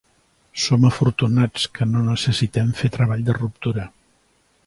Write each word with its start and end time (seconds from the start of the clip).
Som 0.61 0.87
afortunats 0.89 1.67
que 1.75 1.87
no 1.91 2.01
necessitem 2.07 2.73
fer 2.81 2.93
treball 2.97 3.23
de 3.31 3.39
ruptura. 3.41 3.87